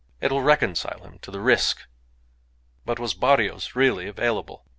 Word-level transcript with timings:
It'll 0.19 0.41
reconcile 0.41 1.03
him 1.03 1.19
to 1.19 1.29
the 1.29 1.39
risk." 1.39 1.83
But 2.85 2.97
was 2.97 3.13
Barrios 3.13 3.75
really 3.75 4.07
available? 4.07 4.65